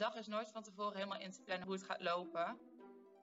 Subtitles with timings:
[0.00, 2.56] dag is nooit van tevoren helemaal in te plannen hoe het gaat lopen.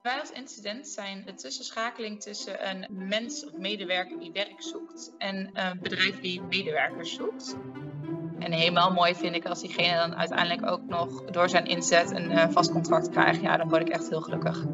[0.02, 5.50] Wij als incident zijn de tussenschakeling tussen een mens of medewerker die werk zoekt en
[5.52, 7.56] een bedrijf die medewerkers zoekt.
[8.38, 12.30] En helemaal mooi vind ik als diegene dan uiteindelijk ook nog door zijn inzet een
[12.30, 13.40] uh, vast contract krijgt.
[13.40, 14.64] Ja, dan word ik echt heel gelukkig.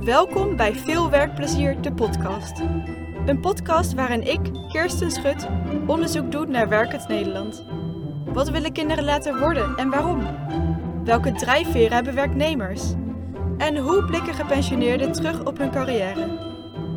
[0.00, 2.58] Welkom bij Veel Werkplezier, de podcast.
[3.26, 5.48] Een podcast waarin ik, Kirsten Schut,
[5.86, 7.64] onderzoek doe naar werkend Nederland.
[8.24, 10.71] Wat willen kinderen laten worden en waarom?
[11.04, 12.92] Welke drijfveren hebben werknemers?
[13.58, 16.28] En hoe blikken gepensioneerden terug op hun carrière?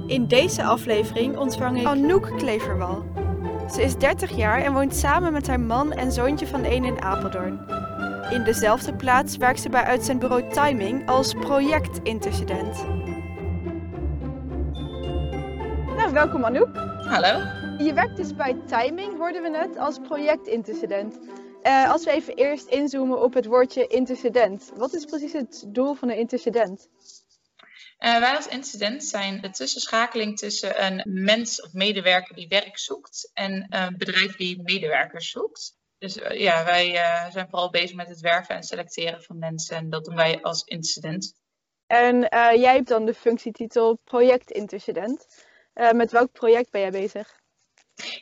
[0.07, 3.03] In deze aflevering ontvang ik Anouk Kleverwal.
[3.71, 7.01] Ze is 30 jaar en woont samen met haar man en zoontje van 1 in
[7.01, 7.59] Apeldoorn.
[8.29, 12.85] In dezelfde plaats werkt ze bij uitzendbureau Timing als projectintercedent.
[15.95, 16.75] Nou, welkom Anouk.
[17.07, 17.39] Hallo.
[17.77, 21.19] Je werkt dus bij Timing, hoorden we net, als projectintercedent.
[21.65, 24.71] Uh, als we even eerst inzoomen op het woordje intercedent.
[24.75, 26.89] Wat is precies het doel van een intercedent?
[27.99, 33.31] Uh, wij als incident zijn de tussenschakeling tussen een mens of medewerker die werk zoekt
[33.33, 35.77] en een bedrijf die medewerkers zoekt.
[35.97, 36.91] Dus uh, ja, wij
[37.31, 40.63] zijn vooral bezig met het werven en selecteren van mensen en dat doen wij als
[40.63, 41.33] incident.
[41.87, 42.19] En
[42.59, 45.27] jij hebt dan de functietitel projectintercedent.
[45.73, 47.43] met welk project ben jij bezig?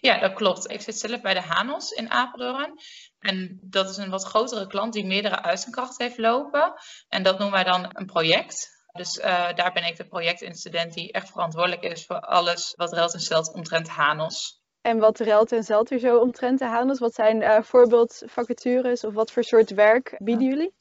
[0.02, 0.72] Ja, dat klopt.
[0.72, 2.80] Ik zit zelf bij de Hanos in Apeldoorn.
[3.24, 6.74] En dat is een wat grotere klant die meerdere uitzendkrachten heeft lopen.
[7.10, 8.82] En dat noemen wij dan een project.
[8.92, 9.24] Dus uh,
[9.56, 13.54] daar ben ik de projectincident die echt verantwoordelijk is voor alles wat Relt en Zelt
[13.54, 14.62] omtrent Hanos.
[14.82, 17.00] En wat Relt en Zelt er zo omtrent de Hanos?
[17.00, 20.74] Wat zijn uh, voorbeeldvacatures of wat voor soort werk bieden jullie?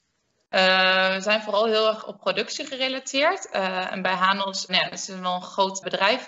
[0.49, 3.49] Uh, we zijn vooral heel erg op productie gerelateerd.
[3.51, 6.27] en bij Hanos, nou ja, het is wel een groot bedrijf.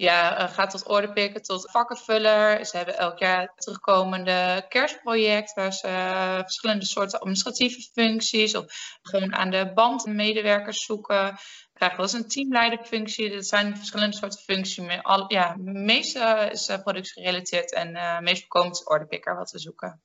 [0.00, 2.66] Ja, uh, gaat tot orderpikken, tot vakkenvuller.
[2.66, 8.64] Ze hebben elk jaar terugkomende kerstproject waar ze uh, verschillende soorten administratieve functies of
[9.02, 11.38] gewoon aan de band medewerkers zoeken.
[11.72, 13.30] Krijgen wel eens een teamleiderfunctie.
[13.30, 15.02] Dat zijn verschillende soorten functies.
[15.02, 20.02] Al, ja, meest uh, is productiegerelateerd en meest voorkomend is orderpikker wat we zoeken.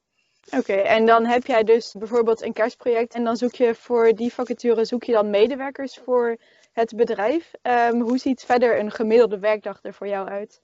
[0.51, 4.33] Oké, en dan heb jij dus bijvoorbeeld een kerstproject en dan zoek je voor die
[4.33, 6.37] vacature zoek je dan medewerkers voor
[6.73, 7.51] het bedrijf.
[7.61, 10.61] Um, hoe ziet verder een gemiddelde werkdag er voor jou uit?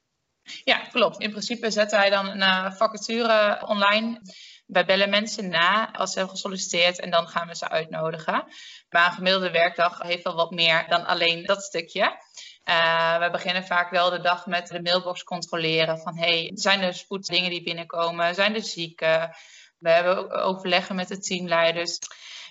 [0.64, 1.22] Ja, klopt.
[1.22, 4.22] In principe zetten wij dan een uh, vacature online.
[4.66, 8.44] Wij bellen mensen na als ze hebben gesolliciteerd en dan gaan we ze uitnodigen.
[8.90, 12.20] Maar een gemiddelde werkdag heeft wel wat meer dan alleen dat stukje.
[12.66, 16.94] Uh, we beginnen vaak wel de dag met de mailbox controleren van hey, zijn er
[16.94, 18.36] spoeddingen die binnenkomen?
[18.36, 19.36] Zijn er zieken?
[19.82, 22.00] We hebben overleggen met de teamleiders.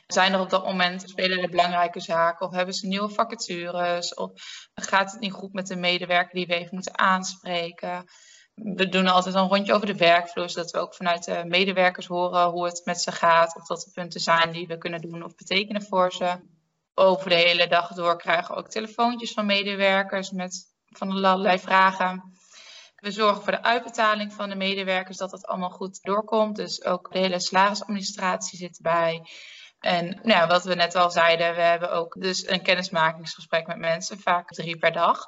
[0.07, 2.47] Zijn er op dat moment spelen er belangrijke zaken?
[2.47, 4.15] Of hebben ze nieuwe vacatures?
[4.15, 4.31] Of
[4.75, 8.05] gaat het niet goed met de medewerker die we even moeten aanspreken?
[8.55, 12.51] We doen altijd een rondje over de werkvloer, zodat we ook vanuit de medewerkers horen
[12.51, 13.57] hoe het met ze gaat.
[13.57, 16.41] Of dat er punten zijn die we kunnen doen of betekenen voor ze.
[16.95, 22.40] Over de hele dag door krijgen we ook telefoontjes van medewerkers met van allerlei vragen.
[23.01, 26.57] We zorgen voor de uitbetaling van de medewerkers, dat het allemaal goed doorkomt.
[26.57, 29.23] Dus ook de hele salarisadministratie zit erbij.
[29.81, 34.21] En nou, wat we net al zeiden, we hebben ook dus een kennismakingsgesprek met mensen,
[34.21, 35.27] vaak drie per dag.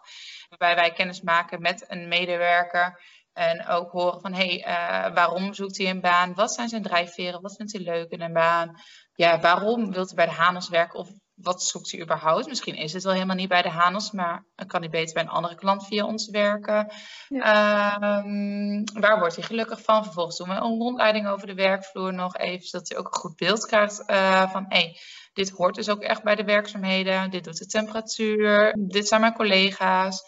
[0.49, 3.01] Waarbij wij kennis maken met een medewerker.
[3.33, 6.35] En ook horen van, hé, hey, uh, waarom zoekt hij een baan?
[6.35, 7.41] Wat zijn zijn drijfveren?
[7.41, 8.81] Wat vindt hij leuk in een baan?
[9.15, 10.99] Ja, waarom wilt hij bij de Hanos werken?
[10.99, 12.47] Of wat zoekt hij überhaupt?
[12.47, 15.29] Misschien is het wel helemaal niet bij de Hanos, maar kan hij beter bij een
[15.29, 16.93] andere klant via ons werken.
[17.29, 17.95] Ja.
[18.19, 20.05] Um, waar wordt hij gelukkig van?
[20.05, 23.37] Vervolgens doen we een rondleiding over de werkvloer nog even, zodat hij ook een goed
[23.37, 25.01] beeld krijgt uh, van hé, hey,
[25.33, 27.31] dit hoort dus ook echt bij de werkzaamheden.
[27.31, 28.77] Dit doet de temperatuur.
[28.79, 30.23] Dit zijn mijn collega's.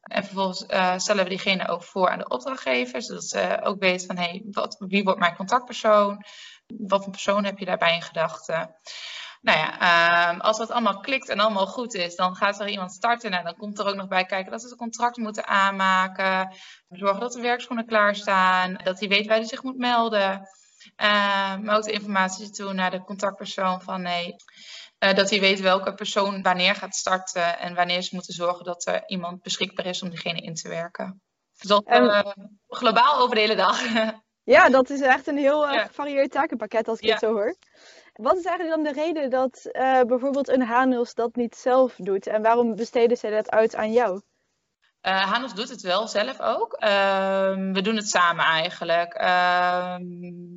[0.00, 4.06] En vervolgens uh, stellen we diegene ook voor aan de opdrachtgever, zodat ze ook weten
[4.06, 6.24] van hé, hey, wat, wie wordt mijn contactpersoon?
[6.66, 8.74] Wat voor persoon heb je daarbij in gedachten?
[9.40, 12.92] Nou ja, um, als dat allemaal klikt en allemaal goed is, dan gaat er iemand
[12.92, 13.30] starten.
[13.30, 16.56] En dan komt er ook nog bij kijken dat ze het contract moeten aanmaken.
[16.88, 18.80] Zorgen dat de werkschoenen klaarstaan.
[18.84, 20.48] Dat hij weet waar hij zich moet melden.
[20.96, 24.36] Uh, maar ook de informatie toe naar de contactpersoon van nee.
[25.04, 27.58] Uh, dat hij weet welke persoon wanneer gaat starten.
[27.58, 31.22] En wanneer ze moeten zorgen dat er iemand beschikbaar is om diegene in te werken.
[31.58, 32.20] Dus dat uh,
[32.68, 33.80] globaal over de hele dag.
[34.54, 37.10] ja, dat is echt een heel uh, gevarieerd takenpakket als ik ja.
[37.10, 37.56] het zo hoor.
[38.22, 42.26] Wat is eigenlijk dan de reden dat uh, bijvoorbeeld een Hanos dat niet zelf doet?
[42.26, 44.20] En waarom besteden ze dat uit aan jou?
[45.02, 46.76] Uh, Hanos doet het wel zelf ook.
[46.82, 46.88] Uh,
[47.72, 49.14] we doen het samen eigenlijk.
[49.14, 50.02] Ehm,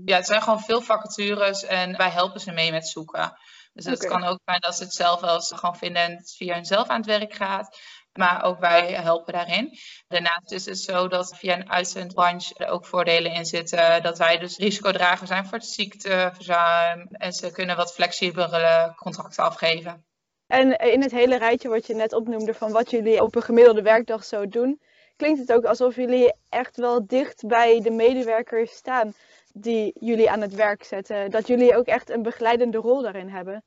[0.05, 3.37] ja, het zijn gewoon veel vacatures en wij helpen ze mee met zoeken.
[3.73, 6.35] Dus het kan ook zijn dat ze het zelf wel eens gewoon vinden en het
[6.37, 7.79] via hunzelf aan het werk gaat.
[8.13, 9.77] Maar ook wij helpen daarin.
[10.07, 14.03] Daarnaast is het zo dat via een uitzendbranche er ook voordelen in zitten.
[14.03, 17.07] Dat wij dus risicodrager zijn voor het ziekteverzuim.
[17.11, 20.05] En ze kunnen wat flexibelere contracten afgeven.
[20.47, 23.81] En in het hele rijtje wat je net opnoemde van wat jullie op een gemiddelde
[23.81, 24.81] werkdag zo doen,
[25.15, 29.13] klinkt het ook alsof jullie echt wel dicht bij de medewerkers staan
[29.53, 31.31] die jullie aan het werk zetten.
[31.31, 33.63] Dat jullie ook echt een begeleidende rol daarin hebben.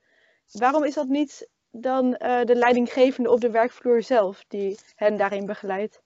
[0.52, 1.49] Waarom is dat niet
[1.81, 6.05] dan uh, de leidinggevende op de werkvloer zelf die hen daarin begeleidt?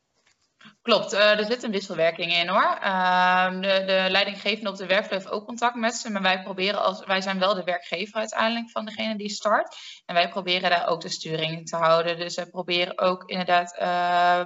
[0.82, 2.78] Klopt, uh, er zit een wisselwerking in hoor.
[2.82, 6.82] Uh, de, de, leidinggevende op de werkvloer heeft ook contact met ze, maar wij proberen
[6.82, 9.76] als wij zijn wel de werkgever uiteindelijk van degene die start.
[10.06, 12.18] En wij proberen daar ook de sturing in te houden.
[12.18, 14.44] Dus we proberen ook inderdaad uh,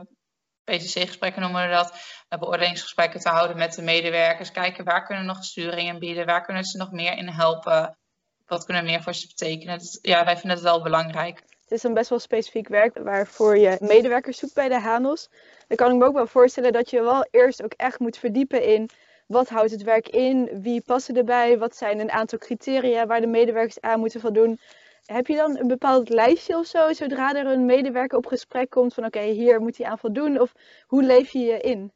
[0.64, 1.92] PCC-gesprekken noemen we dat,
[2.28, 4.50] beoordelingsgesprekken te houden met de medewerkers.
[4.50, 7.98] Kijken waar kunnen we nog sturing in bieden, waar kunnen ze nog meer in helpen
[8.46, 9.78] wat kunnen meer voor ze betekenen?
[9.78, 11.42] Dus, ja, wij vinden het wel belangrijk.
[11.62, 15.28] Het is een best wel specifiek werk waarvoor je medewerkers zoekt bij de HANOS.
[15.68, 18.62] Dan kan ik me ook wel voorstellen dat je wel eerst ook echt moet verdiepen
[18.62, 18.90] in
[19.26, 23.26] wat houdt het werk in, wie passen erbij, wat zijn een aantal criteria waar de
[23.26, 24.58] medewerkers aan moeten voldoen.
[25.04, 28.94] Heb je dan een bepaald lijstje of zo, zodra er een medewerker op gesprek komt
[28.94, 30.40] van oké, hier moet hij aan voldoen?
[30.40, 30.52] Of
[30.86, 31.92] hoe leef je je in?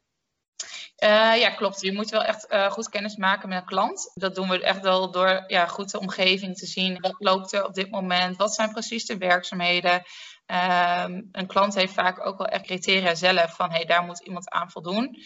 [1.03, 1.81] Uh, ja, klopt.
[1.81, 4.11] Je moet wel echt uh, goed kennis maken met een klant.
[4.13, 6.99] Dat doen we echt wel door ja, goed de omgeving te zien.
[6.99, 8.37] Wat loopt er op dit moment?
[8.37, 10.03] Wat zijn precies de werkzaamheden?
[10.47, 14.49] Uh, een klant heeft vaak ook wel echt criteria zelf van hey, daar moet iemand
[14.49, 15.17] aan voldoen.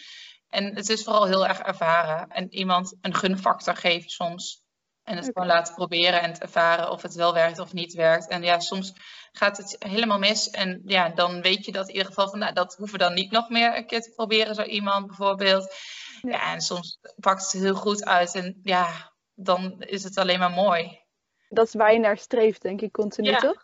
[0.48, 2.28] En het is vooral heel erg ervaren.
[2.28, 4.63] En iemand een gunfactor geven soms.
[5.04, 8.28] En het gewoon laten proberen en ervaren of het wel werkt of niet werkt.
[8.28, 8.92] En ja, soms
[9.32, 10.50] gaat het helemaal mis.
[10.50, 13.14] En ja, dan weet je dat in ieder geval van, nou, dat hoeven we dan
[13.14, 15.74] niet nog meer een keer te proberen, zo iemand bijvoorbeeld.
[16.22, 18.34] Ja, en soms pakt het heel goed uit.
[18.34, 21.02] En ja, dan is het alleen maar mooi.
[21.48, 23.63] Dat is waar je naar streeft, denk ik, continu, toch?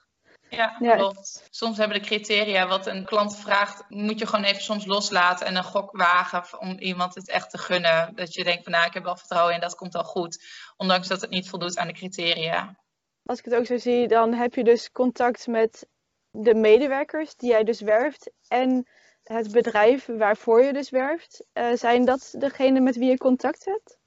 [0.51, 1.49] Ja, klopt.
[1.51, 5.57] Soms hebben de criteria wat een klant vraagt, moet je gewoon even soms loslaten en
[5.57, 8.15] een gok wagen om iemand het echt te gunnen.
[8.15, 10.45] Dat je denkt van nou, ik heb wel vertrouwen in, dat komt al goed.
[10.77, 12.79] Ondanks dat het niet voldoet aan de criteria.
[13.25, 15.87] Als ik het ook zo zie, dan heb je dus contact met
[16.31, 18.89] de medewerkers die jij dus werft en
[19.23, 21.45] het bedrijf waarvoor je dus werft.
[21.55, 23.99] Uh, zijn dat degene met wie je contact hebt?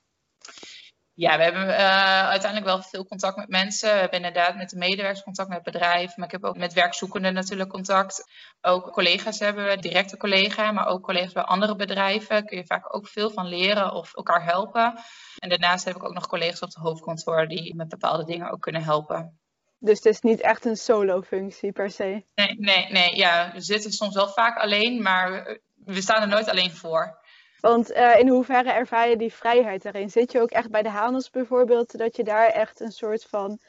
[1.15, 3.93] Ja, we hebben uh, uiteindelijk wel veel contact met mensen.
[3.93, 6.13] We hebben inderdaad met de medewerkers contact met bedrijven.
[6.15, 8.31] Maar ik heb ook met werkzoekenden natuurlijk contact.
[8.61, 12.45] Ook collega's hebben we, directe collega, maar ook collega's bij andere bedrijven.
[12.45, 14.93] Kun je vaak ook veel van leren of elkaar helpen.
[15.39, 18.61] En daarnaast heb ik ook nog collega's op het hoofdkantoor die met bepaalde dingen ook
[18.61, 19.39] kunnen helpen.
[19.79, 22.25] Dus het is niet echt een solo-functie per se?
[22.35, 23.15] Nee, nee, nee.
[23.15, 27.22] Ja, we zitten soms wel vaak alleen, maar we staan er nooit alleen voor.
[27.69, 30.09] Want uh, in hoeverre ervaar je die vrijheid daarin?
[30.09, 33.59] Zit je ook echt bij de Hanels bijvoorbeeld, dat je daar echt een soort van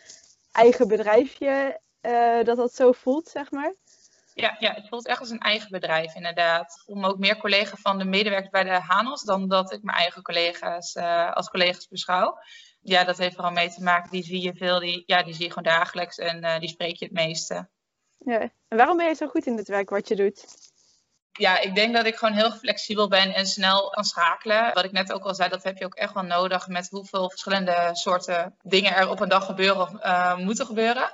[0.53, 3.75] eigen bedrijfje, uh, dat dat zo voelt, zeg maar?
[4.33, 6.83] Ja, ja, het voelt echt als een eigen bedrijf, inderdaad.
[6.87, 10.23] Om ook meer collega's van de medewerkers bij de Hanels dan dat ik mijn eigen
[10.23, 12.39] collega's uh, als collega's beschouw.
[12.81, 14.11] Ja, dat heeft vooral mee te maken.
[14.11, 17.05] Die zie je veel, die, ja, die zie je gewoon dagelijks en die spreek je
[17.05, 17.69] het meeste.
[18.19, 18.41] Ja.
[18.69, 20.73] En waarom ben je zo goed in het werk wat je doet?
[21.39, 24.75] Ja, ik denk dat ik gewoon heel flexibel ben en snel kan schakelen.
[24.75, 27.31] Wat ik net ook al zei, dat heb je ook echt wel nodig met hoeveel
[27.31, 31.13] verschillende soorten dingen er op een dag gebeuren of uh, moeten gebeuren.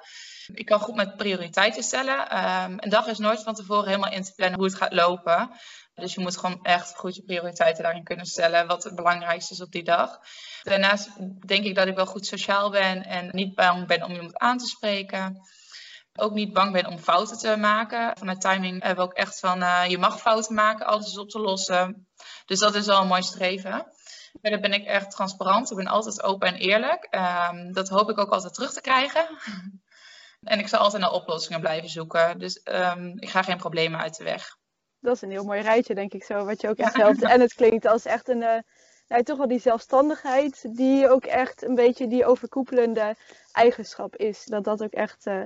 [0.54, 2.38] Ik kan goed met prioriteiten stellen.
[2.38, 5.50] Um, een dag is nooit van tevoren helemaal in te plannen hoe het gaat lopen.
[5.94, 9.60] Dus je moet gewoon echt goed je prioriteiten daarin kunnen stellen, wat het belangrijkste is
[9.60, 10.18] op die dag.
[10.62, 11.08] Daarnaast
[11.46, 14.58] denk ik dat ik wel goed sociaal ben en niet bang ben om iemand aan
[14.58, 15.40] te spreken
[16.18, 18.18] ook niet bang ben om fouten te maken.
[18.18, 21.28] Vanuit timing hebben we ook echt van uh, je mag fouten maken, alles is op
[21.28, 22.08] te lossen.
[22.46, 23.86] Dus dat is wel een mooi streven.
[24.40, 25.70] Verder ben ik echt transparant.
[25.70, 27.08] Ik ben altijd open en eerlijk.
[27.10, 29.28] Um, dat hoop ik ook altijd terug te krijgen.
[30.42, 32.38] en ik zal altijd naar oplossingen blijven zoeken.
[32.38, 34.58] Dus um, ik ga geen problemen uit de weg.
[35.00, 37.22] Dat is een heel mooi rijtje, denk ik zo, wat je ook echt helpt.
[37.22, 38.58] En het klinkt als echt een, uh,
[39.08, 43.16] nou, toch wel die zelfstandigheid, die ook echt een beetje die overkoepelende
[43.52, 44.44] eigenschap is.
[44.44, 45.42] Dat dat ook echt uh,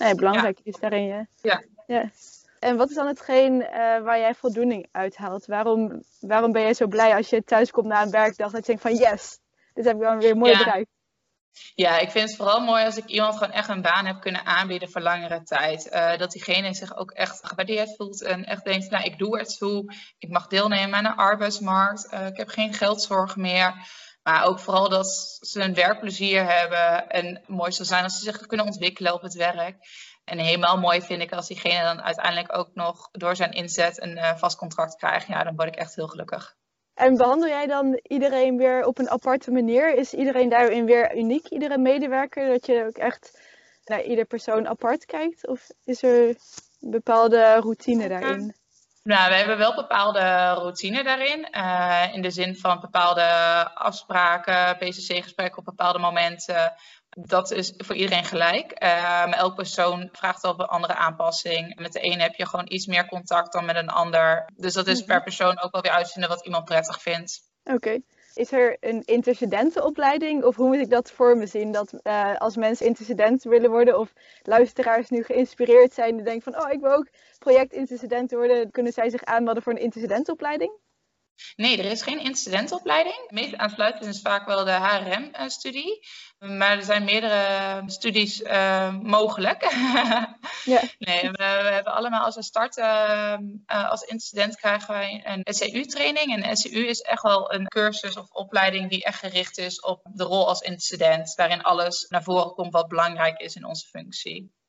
[0.00, 1.04] nee, belangrijk is daarin.
[1.06, 1.26] Ja.
[1.42, 1.62] ja.
[1.86, 2.10] ja.
[2.58, 3.68] En wat is dan hetgeen uh,
[4.02, 5.46] waar jij voldoening uithaalt?
[5.46, 8.66] Waarom, waarom ben jij zo blij als je thuis komt na een werkdag dat je
[8.66, 9.38] denkt van yes,
[9.74, 10.58] dit heb ik dan weer mooi ja.
[10.58, 10.88] bereikt?
[11.74, 14.46] Ja, ik vind het vooral mooi als ik iemand gewoon echt een baan heb kunnen
[14.46, 15.90] aanbieden voor langere tijd.
[15.92, 19.58] Uh, dat diegene zich ook echt gewaardeerd voelt en echt denkt, nou ik doe het
[19.58, 19.94] toe.
[20.18, 22.12] Ik mag deelnemen aan de arbeidsmarkt.
[22.12, 23.74] Uh, ik heb geen geldzorg meer.
[24.30, 27.08] Maar ook vooral dat ze een werkplezier hebben.
[27.08, 29.76] En mooi zou zijn als ze zich kunnen ontwikkelen op het werk.
[30.24, 34.16] En helemaal mooi vind ik als diegene dan uiteindelijk ook nog door zijn inzet een
[34.16, 35.26] uh, vast contract krijgt.
[35.26, 36.56] Ja, dan word ik echt heel gelukkig.
[36.94, 39.94] En behandel jij dan iedereen weer op een aparte manier?
[39.94, 42.48] Is iedereen daarin weer uniek, iedere medewerker?
[42.48, 43.40] Dat je ook echt
[43.84, 45.46] naar ieder persoon apart kijkt?
[45.46, 46.36] Of is er
[46.80, 48.54] bepaalde routine daarin?
[49.02, 51.48] Nou, we hebben wel bepaalde routine daarin.
[51.56, 53.24] Uh, in de zin van bepaalde
[53.74, 56.74] afspraken, PCC-gesprekken op bepaalde momenten.
[57.10, 58.82] Dat is voor iedereen gelijk.
[58.82, 61.80] Uh, maar elke persoon vraagt wel een andere aanpassing.
[61.80, 64.50] Met de ene heb je gewoon iets meer contact dan met een ander.
[64.56, 65.06] Dus dat is mhm.
[65.06, 67.40] per persoon ook wel weer uitvinden wat iemand prettig vindt.
[67.64, 68.00] Oké.
[68.34, 71.72] Is er een intercedentenopleiding of hoe moet ik dat voor me zien?
[71.72, 76.62] Dat uh, als mensen intercedent willen worden of luisteraars nu geïnspireerd zijn die denken van
[76.62, 77.08] oh ik wil ook
[77.38, 80.72] projectintercedent worden, kunnen zij zich aanmelden voor een intercedentenopleiding?
[81.56, 83.16] Nee, er is geen incidentopleiding.
[83.16, 86.06] Het meest aansluitend is vaak wel de HRM-studie.
[86.38, 89.62] Maar er zijn meerdere studies uh, mogelijk.
[90.64, 90.82] ja.
[90.98, 96.44] Nee, we, hebben allemaal als we starten, uh, als incident krijgen wij een SCU-training.
[96.44, 100.24] En SCU is echt wel een cursus of opleiding die echt gericht is op de
[100.24, 101.34] rol als incident.
[101.34, 104.59] Waarin alles naar voren komt wat belangrijk is in onze functie.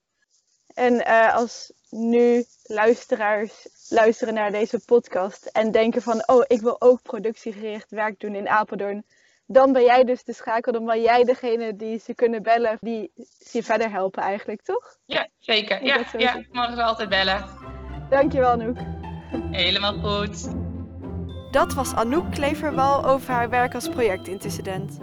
[0.74, 6.76] En uh, als nu luisteraars luisteren naar deze podcast en denken van, oh, ik wil
[6.82, 9.04] ook productiegericht werk doen in Apeldoorn.
[9.46, 13.12] Dan ben jij dus de schakel, dan ben jij degene die ze kunnen bellen, die
[13.40, 14.96] ze verder helpen eigenlijk, toch?
[15.06, 15.84] Ja, zeker.
[15.84, 17.46] Ja, ja, mogen ze altijd bellen.
[18.10, 18.78] Dankjewel, Anouk.
[19.52, 20.50] Helemaal goed.
[21.52, 25.00] Dat was Anouk Kleverwal over haar werk als projectintercedent.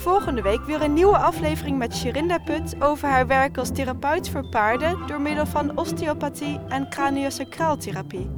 [0.00, 4.48] Volgende week weer een nieuwe aflevering met Shirinda Put over haar werk als therapeut voor
[4.48, 8.30] paarden door middel van osteopathie en craniosacraaltherapie.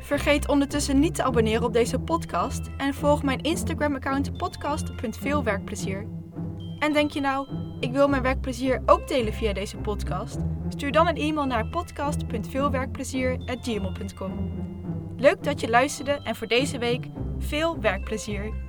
[0.00, 6.06] Vergeet ondertussen niet te abonneren op deze podcast en volg mijn Instagram-account podcast.veelwerkplezier.
[6.78, 7.48] En denk je nou,
[7.80, 10.38] ik wil mijn werkplezier ook delen via deze podcast?
[10.68, 14.52] Stuur dan een e-mail naar podcast.veelwerkplezier.gmail.com.
[15.16, 17.06] Leuk dat je luisterde en voor deze week
[17.38, 18.65] veel werkplezier!